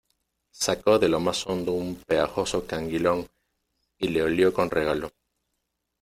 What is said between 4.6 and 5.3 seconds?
regalo: